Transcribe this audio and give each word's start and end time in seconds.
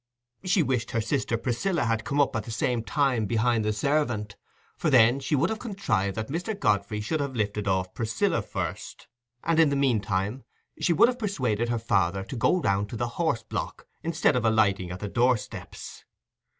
She 0.43 0.63
wished 0.63 0.89
her 0.89 0.99
sister 0.99 1.37
Priscilla 1.37 1.83
had 1.83 2.05
come 2.05 2.19
up 2.19 2.35
at 2.35 2.45
the 2.45 2.49
same 2.49 2.81
time 2.83 3.27
behind 3.27 3.63
the 3.63 3.71
servant, 3.71 4.35
for 4.75 4.89
then 4.89 5.19
she 5.19 5.35
would 5.35 5.51
have 5.51 5.59
contrived 5.59 6.15
that 6.17 6.29
Mr. 6.29 6.59
Godfrey 6.59 7.01
should 7.01 7.19
have 7.19 7.35
lifted 7.35 7.67
off 7.67 7.93
Priscilla 7.93 8.41
first, 8.41 9.07
and, 9.43 9.59
in 9.59 9.69
the 9.69 9.75
meantime, 9.75 10.43
she 10.79 10.91
would 10.91 11.07
have 11.07 11.19
persuaded 11.19 11.69
her 11.69 11.77
father 11.77 12.23
to 12.23 12.35
go 12.35 12.59
round 12.61 12.89
to 12.89 12.97
the 12.97 13.09
horse 13.09 13.43
block 13.43 13.85
instead 14.01 14.35
of 14.35 14.43
alighting 14.43 14.89
at 14.89 15.01
the 15.01 15.07
door 15.07 15.37
steps. 15.37 16.03